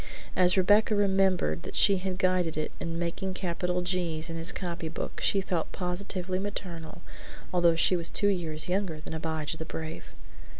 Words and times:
As 0.35 0.57
Rebecca 0.57 0.95
remembered 0.95 1.61
that 1.61 1.75
she 1.75 1.97
had 1.97 2.17
guided 2.17 2.57
it 2.57 2.71
in 2.79 2.97
making 2.97 3.35
capital 3.35 3.83
G's 3.83 4.31
in 4.31 4.35
his 4.35 4.51
copy 4.51 4.89
book, 4.89 5.21
she 5.21 5.41
felt 5.41 5.71
positively 5.71 6.39
maternal, 6.39 7.03
although 7.53 7.75
she 7.75 7.95
was 7.95 8.09
two 8.09 8.29
years 8.29 8.67
younger 8.67 8.99
than 9.01 9.13
Abijah 9.13 9.57
the 9.57 9.65
Brave. 9.65 10.15